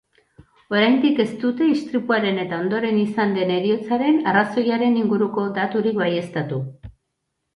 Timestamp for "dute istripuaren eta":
1.41-2.61